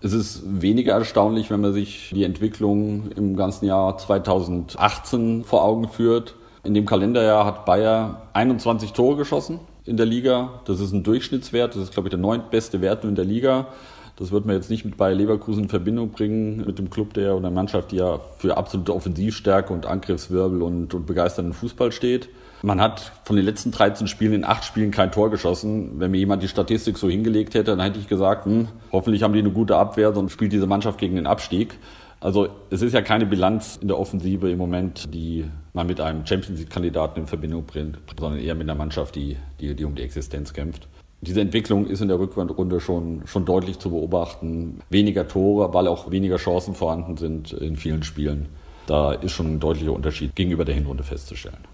[0.04, 5.88] Es ist weniger erstaunlich, wenn man sich die Entwicklung im ganzen Jahr 2018 vor Augen
[5.88, 6.34] führt.
[6.62, 10.60] In dem Kalenderjahr hat Bayer 21 Tore geschossen in der Liga.
[10.66, 11.74] Das ist ein Durchschnittswert.
[11.74, 13.68] Das ist, glaube ich, der neuntbeste Wert in der Liga.
[14.16, 17.34] Das wird man jetzt nicht mit Bayer Leverkusen in Verbindung bringen, mit dem Club der
[17.34, 22.28] oder Mannschaft, die ja für absolute Offensivstärke und Angriffswirbel und, und begeisternden Fußball steht.
[22.62, 26.00] Man hat von den letzten 13 Spielen in acht Spielen kein Tor geschossen.
[26.00, 29.34] Wenn mir jemand die Statistik so hingelegt hätte, dann hätte ich gesagt, hm, hoffentlich haben
[29.34, 31.78] die eine gute Abwehr, sonst spielt diese Mannschaft gegen den Abstieg.
[32.20, 36.24] Also es ist ja keine Bilanz in der Offensive im Moment, die man mit einem
[36.24, 40.02] Champions League-Kandidaten in Verbindung bringt, sondern eher mit einer Mannschaft, die, die, die um die
[40.02, 40.88] Existenz kämpft.
[41.20, 44.80] Diese Entwicklung ist in der Rückrunde schon, schon deutlich zu beobachten.
[44.90, 48.48] Weniger Tore, weil auch weniger Chancen vorhanden sind in vielen Spielen.
[48.86, 51.64] Da ist schon ein deutlicher Unterschied gegenüber der Hinrunde festzustellen.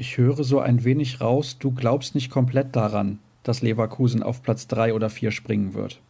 [0.00, 4.66] Ich höre so ein wenig raus, du glaubst nicht komplett daran, dass Leverkusen auf Platz
[4.66, 6.00] 3 oder 4 springen wird.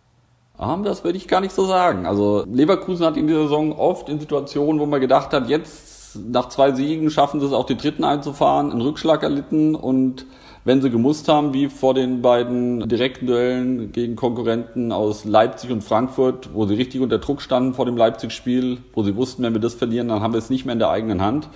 [0.57, 2.07] Das würde ich gar nicht so sagen.
[2.07, 6.51] Also Leverkusen hat in dieser Saison oft in Situationen, wo man gedacht hat, jetzt nach
[6.51, 10.25] zwei Siegen schaffen sie es auch die dritten einzufahren, einen Rückschlag erlitten und
[10.65, 15.83] wenn sie gemusst haben, wie vor den beiden direkten Duellen gegen Konkurrenten aus Leipzig und
[15.83, 19.61] Frankfurt, wo sie richtig unter Druck standen vor dem Leipzig-Spiel, wo sie wussten, wenn wir
[19.61, 21.49] das verlieren, dann haben wir es nicht mehr in der eigenen Hand.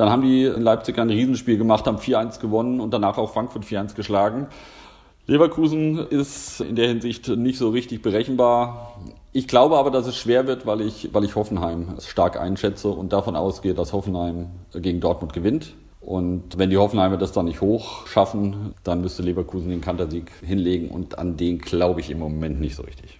[0.00, 3.66] Dann haben die in Leipzig ein Riesenspiel gemacht, haben 4-1 gewonnen und danach auch Frankfurt
[3.66, 4.46] 4-1 geschlagen.
[5.26, 8.98] Leverkusen ist in der Hinsicht nicht so richtig berechenbar.
[9.34, 13.12] Ich glaube aber, dass es schwer wird, weil ich, weil ich Hoffenheim stark einschätze und
[13.12, 15.74] davon ausgehe, dass Hoffenheim gegen Dortmund gewinnt.
[16.00, 20.88] Und wenn die Hoffenheimer das dann nicht hoch schaffen, dann müsste Leverkusen den Kantersieg hinlegen
[20.88, 23.19] und an den glaube ich im Moment nicht so richtig.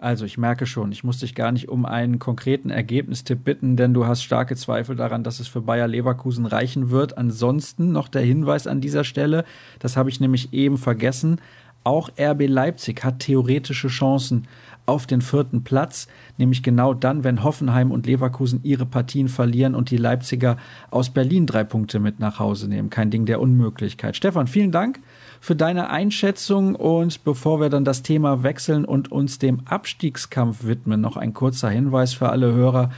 [0.00, 3.92] Also ich merke schon, ich muss dich gar nicht um einen konkreten Ergebnistipp bitten, denn
[3.92, 7.18] du hast starke Zweifel daran, dass es für Bayer Leverkusen reichen wird.
[7.18, 9.44] Ansonsten noch der Hinweis an dieser Stelle,
[9.78, 11.38] das habe ich nämlich eben vergessen,
[11.84, 14.48] auch RB Leipzig hat theoretische Chancen
[14.90, 19.90] auf den vierten Platz, nämlich genau dann, wenn Hoffenheim und Leverkusen ihre Partien verlieren und
[19.90, 20.56] die Leipziger
[20.90, 22.90] aus Berlin drei Punkte mit nach Hause nehmen.
[22.90, 24.16] Kein Ding der Unmöglichkeit.
[24.16, 24.98] Stefan, vielen Dank
[25.40, 26.74] für deine Einschätzung.
[26.74, 31.70] Und bevor wir dann das Thema wechseln und uns dem Abstiegskampf widmen, noch ein kurzer
[31.70, 32.90] Hinweis für alle Hörer.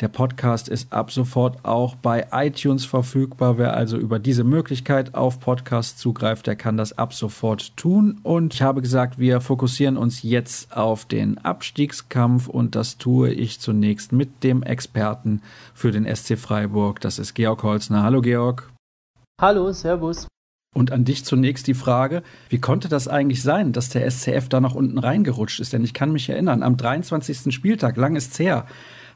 [0.00, 3.58] Der Podcast ist ab sofort auch bei iTunes verfügbar.
[3.58, 8.18] Wer also über diese Möglichkeit auf Podcast zugreift, der kann das ab sofort tun.
[8.22, 13.60] Und ich habe gesagt, wir fokussieren uns jetzt auf den Abstiegskampf und das tue ich
[13.60, 15.42] zunächst mit dem Experten
[15.74, 17.02] für den SC Freiburg.
[17.02, 18.02] Das ist Georg Holzner.
[18.02, 18.72] Hallo Georg.
[19.38, 20.28] Hallo, Servus.
[20.74, 24.60] Und an dich zunächst die Frage, wie konnte das eigentlich sein, dass der SCF da
[24.60, 25.74] nach unten reingerutscht ist?
[25.74, 27.52] Denn ich kann mich erinnern, am 23.
[27.52, 28.66] Spieltag, lang ist's her,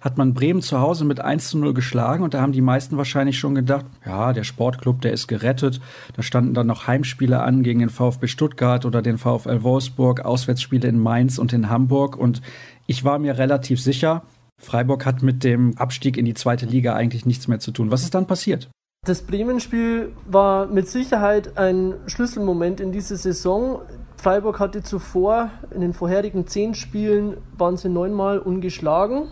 [0.04, 2.98] hat man Bremen zu Hause mit 1 zu 0 geschlagen und da haben die meisten
[2.98, 5.80] wahrscheinlich schon gedacht, ja, der Sportclub, der ist gerettet.
[6.14, 10.86] Da standen dann noch Heimspiele an gegen den VfB Stuttgart oder den VfL Wolfsburg, Auswärtsspiele
[10.86, 12.42] in Mainz und in Hamburg und
[12.86, 14.22] ich war mir relativ sicher,
[14.60, 17.90] Freiburg hat mit dem Abstieg in die zweite Liga eigentlich nichts mehr zu tun.
[17.90, 18.68] Was ist dann passiert?
[19.06, 23.80] Das Bremen-Spiel war mit Sicherheit ein Schlüsselmoment in dieser Saison.
[24.16, 29.28] Freiburg hatte zuvor in den vorherigen zehn Spielen waren sie neunmal ungeschlagen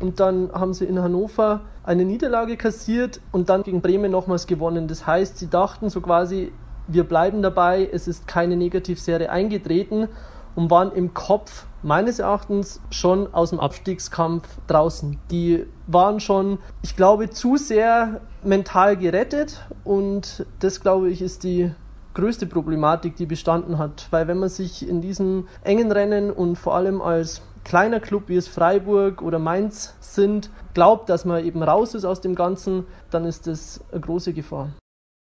[0.00, 4.88] und dann haben sie in Hannover eine Niederlage kassiert und dann gegen Bremen nochmals gewonnen.
[4.88, 6.52] Das heißt, sie dachten so quasi,
[6.88, 10.08] wir bleiben dabei, es ist keine Negativserie eingetreten
[10.54, 15.18] und waren im Kopf meines Erachtens schon aus dem Abstiegskampf draußen.
[15.30, 21.70] Die waren schon, ich glaube, zu sehr mental gerettet und das, glaube ich, ist die
[22.14, 24.08] größte Problematik, die bestanden hat.
[24.10, 28.36] Weil wenn man sich in diesem engen Rennen und vor allem als kleiner Club, wie
[28.36, 33.24] es Freiburg oder Mainz sind, glaubt, dass man eben raus ist aus dem Ganzen, dann
[33.24, 34.70] ist das eine große Gefahr.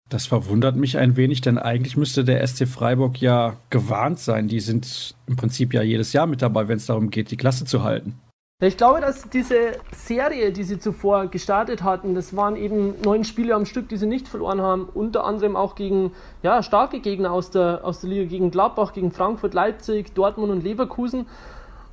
[0.09, 4.47] Das verwundert mich ein wenig, denn eigentlich müsste der SC Freiburg ja gewarnt sein.
[4.47, 7.65] Die sind im Prinzip ja jedes Jahr mit dabei, wenn es darum geht, die Klasse
[7.65, 8.17] zu halten.
[8.61, 13.53] Ich glaube, dass diese Serie, die sie zuvor gestartet hatten, das waren eben neun Spiele
[13.53, 17.51] am Stück, die sie nicht verloren haben, unter anderem auch gegen ja, starke Gegner aus
[17.51, 21.25] der, aus der Liga, gegen Gladbach, gegen Frankfurt, Leipzig, Dortmund und Leverkusen.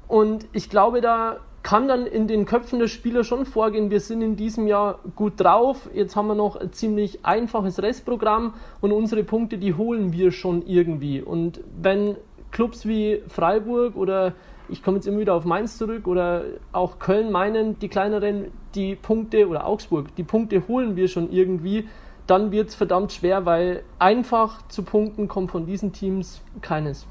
[0.09, 4.23] Und ich glaube, da kann dann in den Köpfen der Spieler schon vorgehen, wir sind
[4.23, 9.25] in diesem Jahr gut drauf, jetzt haben wir noch ein ziemlich einfaches Restprogramm und unsere
[9.25, 11.21] Punkte, die holen wir schon irgendwie.
[11.21, 12.14] Und wenn
[12.53, 14.35] Clubs wie Freiburg oder
[14.69, 18.95] ich komme jetzt immer wieder auf Mainz zurück oder auch Köln meinen, die kleineren, die
[18.95, 21.88] Punkte oder Augsburg, die Punkte holen wir schon irgendwie,
[22.29, 27.09] dann wird es verdammt schwer, weil einfach zu punkten kommt von diesen Teams keines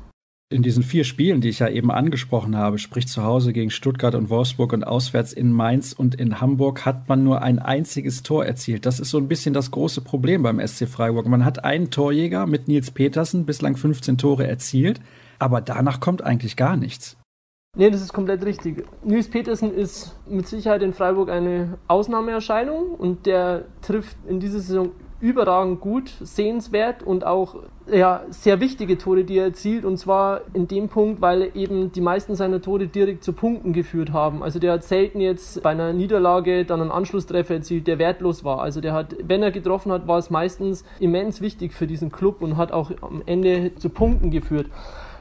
[0.50, 4.14] in diesen vier Spielen, die ich ja eben angesprochen habe, sprich zu Hause gegen Stuttgart
[4.14, 8.46] und Wolfsburg und auswärts in Mainz und in Hamburg, hat man nur ein einziges Tor
[8.46, 8.86] erzielt.
[8.86, 11.26] Das ist so ein bisschen das große Problem beim SC Freiburg.
[11.26, 15.02] Man hat einen Torjäger mit Nils Petersen, bislang 15 Tore erzielt,
[15.40, 17.18] aber danach kommt eigentlich gar nichts.
[17.76, 18.86] Nee, das ist komplett richtig.
[19.04, 24.92] Nils Petersen ist mit Sicherheit in Freiburg eine Ausnahmeerscheinung und der trifft in dieser Saison
[25.22, 27.56] überragend gut, sehenswert und auch
[27.92, 29.86] ja, sehr wichtige Tore, die er erzielt.
[29.86, 34.12] Und zwar in dem Punkt, weil eben die meisten seiner Tore direkt zu Punkten geführt
[34.12, 34.44] haben.
[34.44, 38.62] Also der hat selten jetzt bei einer Niederlage dann einen Anschlusstreffer erzielt, der wertlos war.
[38.62, 42.42] Also der hat, wenn er getroffen hat, war es meistens immens wichtig für diesen Club
[42.42, 44.68] und hat auch am Ende zu Punkten geführt.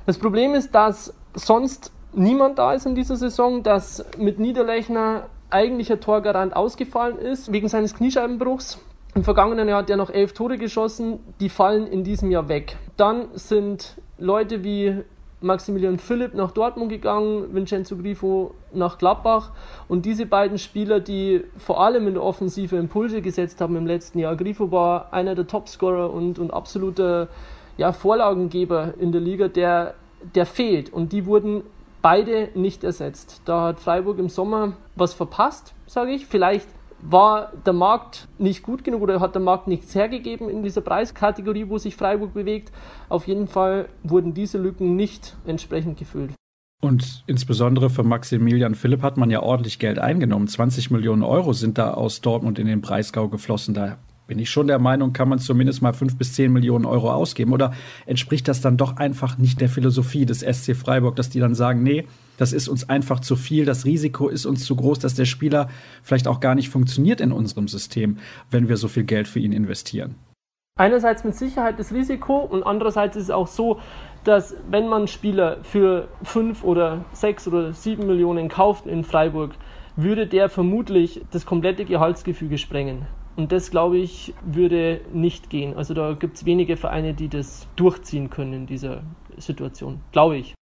[0.07, 6.01] Das Problem ist, dass sonst niemand da ist in dieser Saison, dass mit Niederlechner eigentlicher
[6.01, 8.81] Torgarant ausgefallen ist wegen seines Kniescheibenbruchs.
[9.15, 12.77] Im vergangenen Jahr hat er noch elf Tore geschossen, die fallen in diesem Jahr weg.
[12.97, 15.03] Dann sind Leute wie
[15.41, 19.53] Maximilian Philipp nach Dortmund gegangen, Vincenzo Grifo nach Gladbach
[19.87, 24.19] und diese beiden Spieler, die vor allem in der Offensive Impulse gesetzt haben im letzten
[24.19, 24.35] Jahr.
[24.35, 27.29] Grifo war einer der Topscorer und, und absoluter
[27.77, 29.95] ja, Vorlagengeber in der Liga, der,
[30.35, 31.63] der fehlt und die wurden
[32.03, 33.43] beide nicht ersetzt.
[33.45, 36.27] Da hat Freiburg im Sommer was verpasst, sage ich.
[36.27, 36.69] Vielleicht
[37.11, 41.69] war der Markt nicht gut genug oder hat der Markt nichts hergegeben in dieser Preiskategorie,
[41.69, 42.73] wo sich Freiburg bewegt.
[43.09, 46.33] Auf jeden Fall wurden diese Lücken nicht entsprechend gefüllt.
[46.81, 50.49] Und insbesondere für Maximilian Philipp hat man ja ordentlich Geld eingenommen.
[50.49, 53.75] 20 Millionen Euro sind da aus Dortmund in den Breisgau geflossen.
[53.75, 57.11] Da bin ich schon der Meinung, kann man zumindest mal 5 bis 10 Millionen Euro
[57.11, 57.53] ausgeben.
[57.53, 57.73] Oder
[58.07, 61.83] entspricht das dann doch einfach nicht der Philosophie des SC Freiburg, dass die dann sagen,
[61.83, 65.25] nee, das ist uns einfach zu viel, das Risiko ist uns zu groß, dass der
[65.25, 65.69] Spieler
[66.03, 68.19] vielleicht auch gar nicht funktioniert in unserem System,
[68.51, 70.17] wenn wir so viel Geld für ihn investieren.
[70.77, 73.79] Einerseits mit Sicherheit das Risiko und andererseits ist es auch so,
[74.25, 79.53] dass wenn man Spieler für fünf oder sechs oder sieben Millionen kauft in Freiburg,
[79.95, 83.07] würde der vermutlich das komplette Gehaltsgefüge sprengen.
[83.37, 85.77] Und das, glaube ich, würde nicht gehen.
[85.77, 89.03] Also da gibt es wenige Vereine, die das durchziehen können in dieser
[89.37, 90.55] Situation, glaube ich.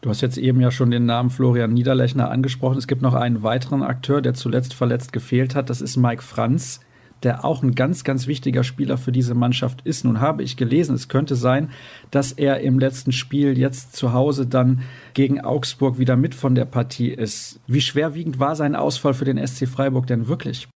[0.00, 2.78] Du hast jetzt eben ja schon den Namen Florian Niederlechner angesprochen.
[2.78, 5.70] Es gibt noch einen weiteren Akteur, der zuletzt verletzt gefehlt hat.
[5.70, 6.78] Das ist Mike Franz,
[7.24, 10.04] der auch ein ganz, ganz wichtiger Spieler für diese Mannschaft ist.
[10.04, 11.70] Nun habe ich gelesen, es könnte sein,
[12.12, 14.82] dass er im letzten Spiel jetzt zu Hause dann
[15.14, 17.58] gegen Augsburg wieder mit von der Partie ist.
[17.66, 20.68] Wie schwerwiegend war sein Ausfall für den SC Freiburg denn wirklich?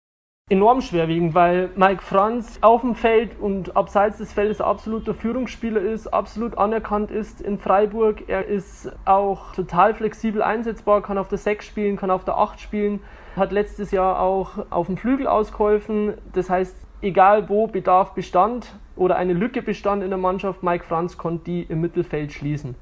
[0.51, 6.07] Enorm schwerwiegend, weil Mike Franz auf dem Feld und abseits des Feldes absoluter Führungsspieler ist,
[6.07, 8.27] absolut anerkannt ist in Freiburg.
[8.27, 12.59] Er ist auch total flexibel einsetzbar, kann auf der 6 spielen, kann auf der 8
[12.59, 12.99] spielen,
[13.37, 16.15] hat letztes Jahr auch auf dem Flügel ausgeholfen.
[16.33, 21.17] Das heißt, egal wo Bedarf bestand oder eine Lücke bestand in der Mannschaft, Mike Franz
[21.17, 22.75] konnte die im Mittelfeld schließen.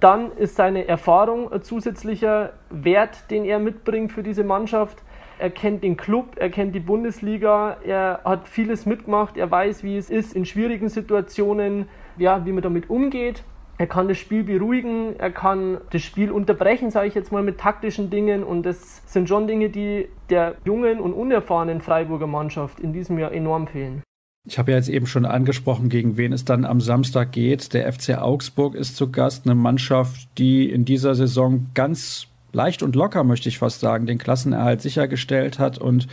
[0.00, 4.98] Dann ist seine Erfahrung ein zusätzlicher Wert, den er mitbringt für diese Mannschaft
[5.38, 9.96] er kennt den Club, er kennt die Bundesliga, er hat vieles mitgemacht, er weiß, wie
[9.96, 13.42] es ist in schwierigen Situationen, ja, wie man damit umgeht.
[13.78, 17.58] Er kann das Spiel beruhigen, er kann das Spiel unterbrechen, sage ich jetzt mal, mit
[17.58, 18.42] taktischen Dingen.
[18.42, 23.32] Und das sind schon Dinge, die der jungen und unerfahrenen Freiburger Mannschaft in diesem Jahr
[23.32, 24.02] enorm fehlen.
[24.48, 27.74] Ich habe ja jetzt eben schon angesprochen, gegen wen es dann am Samstag geht.
[27.74, 32.96] Der FC Augsburg ist zu Gast, eine Mannschaft, die in dieser Saison ganz leicht und
[32.96, 36.08] locker, möchte ich fast sagen, den Klassenerhalt sichergestellt hat und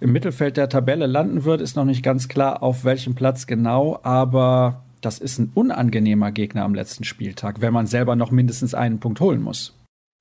[0.00, 4.00] im Mittelfeld der Tabelle landen wird, ist noch nicht ganz klar, auf welchem Platz genau,
[4.02, 8.98] aber das ist ein unangenehmer Gegner am letzten Spieltag, wenn man selber noch mindestens einen
[8.98, 9.74] Punkt holen muss.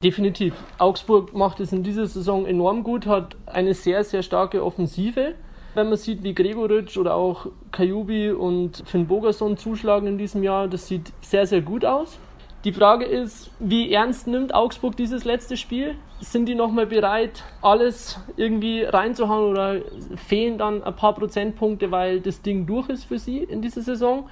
[0.03, 0.53] Definitiv.
[0.77, 5.33] Augsburg macht es in dieser Saison enorm gut, hat eine sehr, sehr starke Offensive.
[5.73, 10.67] Wenn man sieht, wie Gregoritsch oder auch Kajubi und Finn Bogerson zuschlagen in diesem Jahr,
[10.67, 12.19] das sieht sehr, sehr gut aus.
[12.67, 15.95] Die Frage ist, wie ernst nimmt Augsburg dieses letzte Spiel?
[16.19, 19.81] Sind die nochmal bereit, alles irgendwie reinzuhauen oder
[20.17, 24.29] fehlen dann ein paar Prozentpunkte, weil das Ding durch ist für sie in dieser Saison?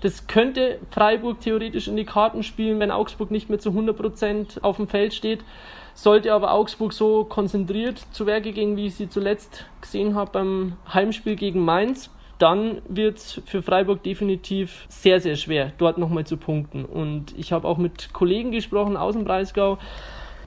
[0.00, 4.76] Das könnte Freiburg theoretisch in die Karten spielen, wenn Augsburg nicht mehr zu 100% auf
[4.76, 5.40] dem Feld steht.
[5.92, 10.76] Sollte aber Augsburg so konzentriert zu Werke gehen, wie ich sie zuletzt gesehen habe beim
[10.94, 12.10] Heimspiel gegen Mainz,
[12.42, 16.84] dann wird es für Freiburg definitiv sehr, sehr schwer, dort nochmal zu punkten.
[16.84, 19.78] Und ich habe auch mit Kollegen gesprochen aus dem Breisgau.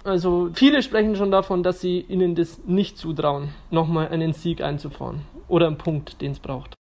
[0.04, 5.22] Also viele sprechen schon davon, dass sie ihnen das nicht zutrauen, nochmal einen Sieg einzufahren
[5.48, 6.74] oder einen Punkt, den es braucht.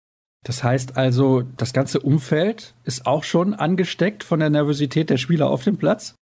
[0.46, 5.50] Das heißt also, das ganze Umfeld ist auch schon angesteckt von der Nervosität der Spieler
[5.50, 6.16] auf dem Platz?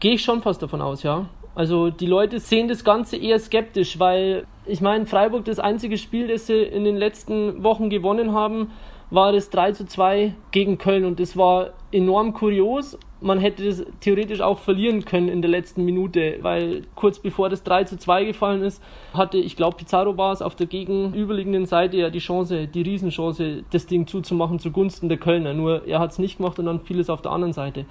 [0.00, 1.30] Gehe ich schon fast davon aus, ja.
[1.54, 6.28] Also die Leute sehen das Ganze eher skeptisch, weil ich meine, Freiburg das einzige Spiel,
[6.28, 8.70] das sie in den letzten Wochen gewonnen haben,
[9.10, 12.98] war das 3 zu 2 gegen Köln und das war enorm kurios.
[13.20, 17.62] Man hätte das theoretisch auch verlieren können in der letzten Minute, weil kurz bevor das
[17.62, 21.98] 3 zu 2 gefallen ist, hatte, ich glaube, Pizarro war es auf der gegenüberliegenden Seite
[21.98, 25.52] ja die Chance, die Riesenchance, das Ding zuzumachen zugunsten der Kölner.
[25.52, 27.84] Nur er hat es nicht gemacht und dann fiel es auf der anderen Seite.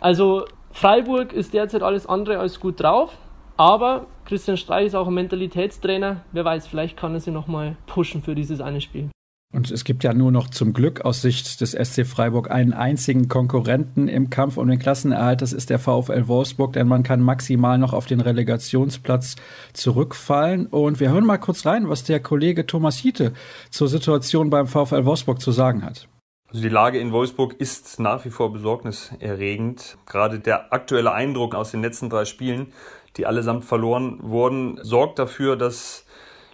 [0.00, 3.16] Also Freiburg ist derzeit alles andere als gut drauf,
[3.56, 6.22] aber Christian Streich ist auch ein Mentalitätstrainer.
[6.32, 9.08] Wer weiß, vielleicht kann er sie nochmal pushen für dieses eine Spiel.
[9.54, 13.28] Und es gibt ja nur noch zum Glück aus Sicht des SC Freiburg einen einzigen
[13.28, 15.40] Konkurrenten im Kampf um den Klassenerhalt.
[15.40, 19.36] Das ist der VfL Wolfsburg, denn man kann maximal noch auf den Relegationsplatz
[19.72, 20.66] zurückfallen.
[20.66, 23.32] Und wir hören mal kurz rein, was der Kollege Thomas Hiete
[23.70, 26.08] zur Situation beim VfL Wolfsburg zu sagen hat.
[26.48, 29.98] Also die Lage in Wolfsburg ist nach wie vor besorgniserregend.
[30.06, 32.72] Gerade der aktuelle Eindruck aus den letzten drei Spielen,
[33.16, 36.06] die allesamt verloren wurden, sorgt dafür, dass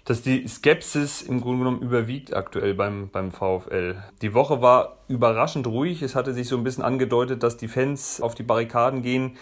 [0.05, 4.03] dass die Skepsis im Grunde genommen überwiegt aktuell beim, beim VfL.
[4.21, 6.03] Die Woche war überraschend ruhig.
[6.03, 9.37] Es hatte sich so ein bisschen angedeutet, dass die Fans auf die Barrikaden gehen.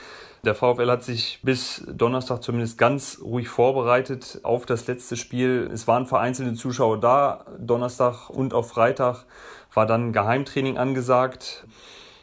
[0.45, 5.71] Der VfL hat sich bis Donnerstag zumindest ganz ruhig vorbereitet auf das letzte Spiel.
[5.73, 9.25] Es waren vereinzelte Zuschauer da, Donnerstag und auf Freitag
[9.73, 11.67] war dann Geheimtraining angesagt.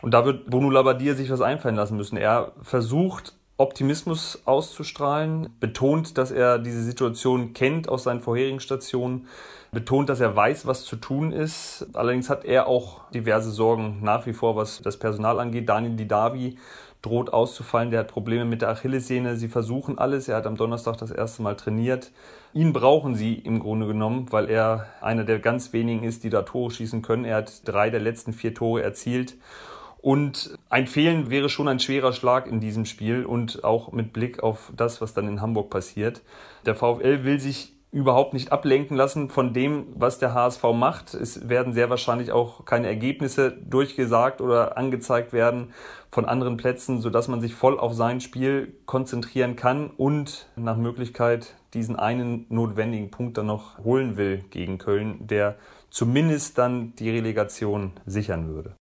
[0.02, 2.18] Und da wird Bruno Labbadia sich was einfallen lassen müssen.
[2.18, 9.28] Er versucht, Optimismus auszustrahlen, betont, dass er diese Situation kennt aus seinen vorherigen Stationen,
[9.72, 11.88] betont, dass er weiß, was zu tun ist.
[11.94, 15.68] Allerdings hat er auch diverse Sorgen nach wie vor, was das Personal angeht.
[15.68, 16.58] Daniel Didavi
[17.02, 19.38] droht auszufallen, der hat Probleme mit der Achillessehne.
[19.38, 20.28] Sie versuchen alles.
[20.28, 22.12] Er hat am Donnerstag das erste Mal trainiert.
[22.54, 26.44] Ihn brauchen sie im Grunde genommen, weil er einer der ganz wenigen ist, die da
[26.44, 27.26] Tore schießen können.
[27.26, 29.36] Er hat drei der letzten vier Tore erzielt.
[30.00, 34.44] Und ein Fehlen wäre schon ein schwerer Schlag in diesem Spiel und auch mit Blick
[34.44, 36.22] auf das, was dann in Hamburg passiert.
[36.66, 41.14] Der VfL will sich überhaupt nicht ablenken lassen von dem, was der HSV macht.
[41.14, 45.74] Es werden sehr wahrscheinlich auch keine Ergebnisse durchgesagt oder angezeigt werden
[46.12, 51.56] von anderen Plätzen, sodass man sich voll auf sein Spiel konzentrieren kann und nach Möglichkeit
[51.74, 55.56] diesen einen notwendigen Punkt dann noch holen will gegen Köln, der
[55.90, 58.77] zumindest dann die Relegation sichern würde.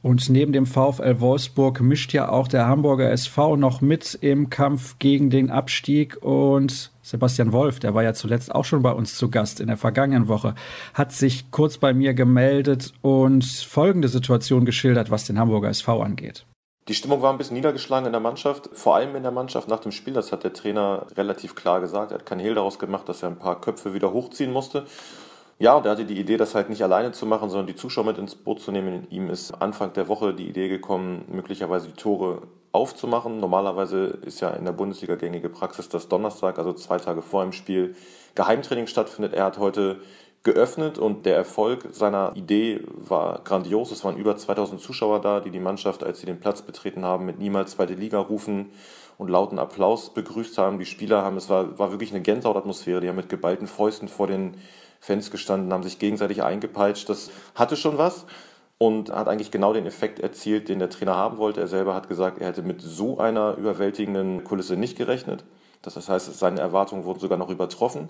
[0.00, 4.98] Und neben dem VfL Wolfsburg mischt ja auch der Hamburger SV noch mit im Kampf
[5.00, 6.22] gegen den Abstieg.
[6.22, 9.76] Und Sebastian Wolf, der war ja zuletzt auch schon bei uns zu Gast in der
[9.76, 10.54] vergangenen Woche,
[10.94, 16.46] hat sich kurz bei mir gemeldet und folgende Situation geschildert, was den Hamburger SV angeht.
[16.86, 19.80] Die Stimmung war ein bisschen niedergeschlagen in der Mannschaft, vor allem in der Mannschaft nach
[19.80, 20.14] dem Spiel.
[20.14, 22.12] Das hat der Trainer relativ klar gesagt.
[22.12, 24.86] Er hat keinen Hehl daraus gemacht, dass er ein paar Köpfe wieder hochziehen musste.
[25.60, 28.04] Ja, und er hatte die Idee, das halt nicht alleine zu machen, sondern die Zuschauer
[28.04, 29.08] mit ins Boot zu nehmen.
[29.10, 33.38] Ihm ist Anfang der Woche die Idee gekommen, möglicherweise die Tore aufzumachen.
[33.38, 37.52] Normalerweise ist ja in der Bundesliga gängige Praxis, dass Donnerstag, also zwei Tage vor dem
[37.52, 37.96] Spiel,
[38.36, 39.34] Geheimtraining stattfindet.
[39.34, 40.00] Er hat heute
[40.44, 43.90] geöffnet und der Erfolg seiner Idee war grandios.
[43.90, 47.26] Es waren über 2000 Zuschauer da, die die Mannschaft, als sie den Platz betreten haben,
[47.26, 48.70] mit niemals zweite Liga rufen
[49.18, 50.78] und lauten Applaus begrüßt haben.
[50.78, 53.00] Die Spieler haben, es war, war wirklich eine Gänsehautatmosphäre.
[53.00, 54.56] Die haben mit geballten Fäusten vor den
[55.00, 57.08] Fans gestanden, haben sich gegenseitig eingepeitscht.
[57.08, 58.26] Das hatte schon was
[58.78, 61.60] und hat eigentlich genau den Effekt erzielt, den der Trainer haben wollte.
[61.60, 65.44] Er selber hat gesagt, er hätte mit so einer überwältigenden Kulisse nicht gerechnet.
[65.82, 68.08] Das heißt, seine Erwartungen wurden sogar noch übertroffen.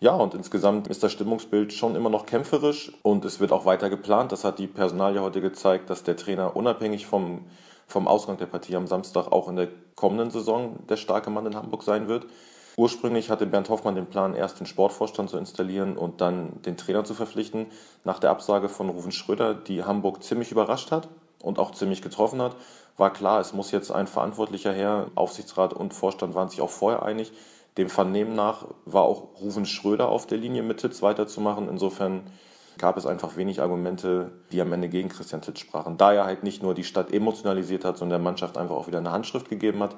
[0.00, 3.88] Ja, und insgesamt ist das Stimmungsbild schon immer noch kämpferisch und es wird auch weiter
[3.88, 4.32] geplant.
[4.32, 7.46] Das hat die Personalie heute gezeigt, dass der Trainer unabhängig vom,
[7.86, 11.54] vom Ausgang der Partie am Samstag auch in der kommenden Saison der starke Mann in
[11.54, 12.26] Hamburg sein wird.
[12.76, 17.04] Ursprünglich hatte Bernd Hoffmann den Plan, erst den Sportvorstand zu installieren und dann den Trainer
[17.04, 17.66] zu verpflichten.
[18.02, 21.08] Nach der Absage von Ruven Schröder, die Hamburg ziemlich überrascht hat
[21.40, 22.56] und auch ziemlich getroffen hat,
[22.96, 25.06] war klar, es muss jetzt ein Verantwortlicher her.
[25.14, 27.32] Aufsichtsrat und Vorstand waren sich auch vorher einig.
[27.76, 31.68] Dem Vernehmen nach war auch Ruven Schröder auf der Linie mit Titz weiterzumachen.
[31.68, 32.30] Insofern
[32.78, 35.96] gab es einfach wenig Argumente, die am Ende gegen Christian Titz sprachen.
[35.96, 38.98] Da er halt nicht nur die Stadt emotionalisiert hat, sondern der Mannschaft einfach auch wieder
[38.98, 39.96] eine Handschrift gegeben hat.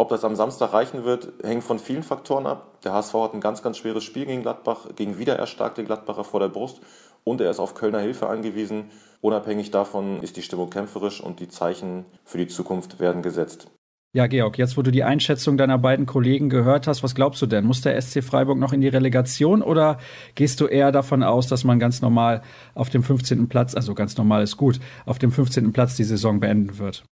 [0.00, 2.80] Ob das am Samstag reichen wird, hängt von vielen Faktoren ab.
[2.84, 6.38] Der HSV hat ein ganz, ganz schweres Spiel gegen Gladbach, gegen wieder erstarkte Gladbacher vor
[6.38, 6.80] der Brust
[7.24, 8.90] und er ist auf Kölner Hilfe angewiesen.
[9.20, 13.72] Unabhängig davon ist die Stimmung kämpferisch und die Zeichen für die Zukunft werden gesetzt.
[14.14, 17.46] Ja, Georg, jetzt wo du die Einschätzung deiner beiden Kollegen gehört hast, was glaubst du
[17.46, 17.64] denn?
[17.64, 19.98] Muss der SC Freiburg noch in die Relegation oder
[20.36, 22.42] gehst du eher davon aus, dass man ganz normal
[22.74, 23.48] auf dem 15.
[23.48, 25.72] Platz, also ganz normal ist gut, auf dem 15.
[25.72, 27.04] Platz die Saison beenden wird?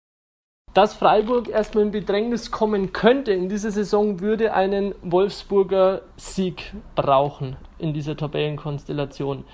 [0.75, 7.55] Dass Freiburg erstmal in Bedrängnis kommen könnte in dieser Saison, würde einen Wolfsburger Sieg brauchen
[7.79, 9.45] in dieser Tabellenkonstellation.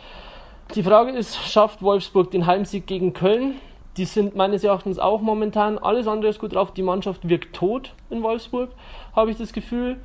[0.75, 3.57] Die Frage ist, schafft Wolfsburg den Heimsieg gegen Köln?
[3.99, 6.73] Die sind meines Erachtens auch momentan alles andere ist gut drauf.
[6.73, 8.71] Die Mannschaft wirkt tot in Wolfsburg,
[9.15, 9.99] habe ich das Gefühl.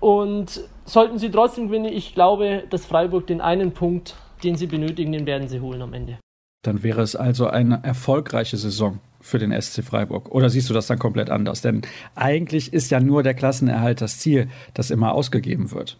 [0.00, 5.12] Und sollten sie trotzdem gewinnen, ich glaube, dass Freiburg den einen Punkt, den sie benötigen,
[5.12, 6.18] den werden sie holen am Ende.
[6.62, 10.30] Dann wäre es also eine erfolgreiche Saison für den SC Freiburg.
[10.30, 11.62] Oder siehst du das dann komplett anders?
[11.62, 11.82] Denn
[12.14, 15.98] eigentlich ist ja nur der Klassenerhalt das Ziel, das immer ausgegeben wird.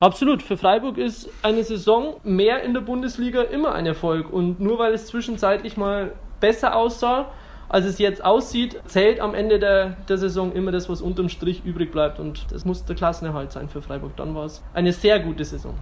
[0.00, 0.42] Absolut.
[0.42, 4.30] Für Freiburg ist eine Saison mehr in der Bundesliga immer ein Erfolg.
[4.32, 7.30] Und nur weil es zwischenzeitlich mal besser aussah,
[7.68, 11.64] als es jetzt aussieht, zählt am Ende der, der Saison immer das, was unterm Strich
[11.64, 12.20] übrig bleibt.
[12.20, 14.16] Und das muss der Klassenerhalt sein für Freiburg.
[14.16, 15.74] Dann war es eine sehr gute Saison.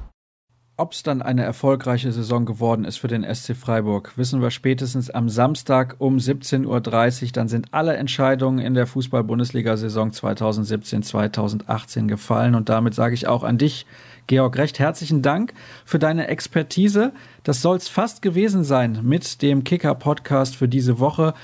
[0.83, 5.11] Ob es dann eine erfolgreiche Saison geworden ist für den SC Freiburg, wissen wir spätestens
[5.11, 6.67] am Samstag um 17.30
[7.23, 7.31] Uhr.
[7.35, 12.57] Dann sind alle Entscheidungen in der Fußball-Bundesliga-Saison 2017-2018 gefallen.
[12.57, 13.87] Und damit sage ich auch an dich,
[14.27, 15.55] Georg, recht herzlichen Dank
[15.85, 17.13] für deine Expertise.
[17.45, 21.35] Das soll es fast gewesen sein mit dem Kicker-Podcast für diese Woche.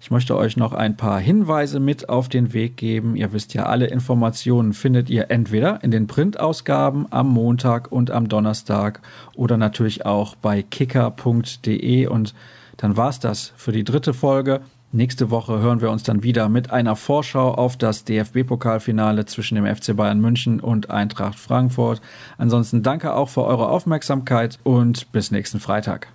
[0.00, 3.16] Ich möchte euch noch ein paar Hinweise mit auf den Weg geben.
[3.16, 8.28] Ihr wisst ja, alle Informationen findet ihr entweder in den Printausgaben am Montag und am
[8.28, 9.00] Donnerstag
[9.34, 12.06] oder natürlich auch bei kicker.de.
[12.06, 12.34] Und
[12.76, 14.60] dann war's das für die dritte Folge.
[14.92, 19.66] Nächste Woche hören wir uns dann wieder mit einer Vorschau auf das DFB-Pokalfinale zwischen dem
[19.66, 22.00] FC Bayern München und Eintracht Frankfurt.
[22.38, 26.08] Ansonsten danke auch für eure Aufmerksamkeit und bis nächsten Freitag.